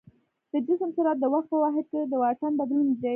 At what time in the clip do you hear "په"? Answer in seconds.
1.51-1.57